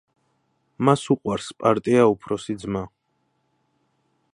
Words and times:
მას 0.87 1.03
უყვარს 1.15 1.51
პარტია, 1.59 2.09
„უფროსი 2.15 2.57
ძმა“. 2.65 2.87